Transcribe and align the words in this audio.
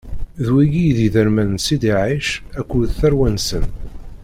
D 0.43 0.47
wigi 0.53 0.83
i 0.89 0.93
d 0.97 0.99
iderman 1.07 1.49
n 1.55 1.61
Sidi 1.65 1.91
Ɛic 2.01 2.27
akked 2.59 2.85
tarwa-nsen. 2.99 3.65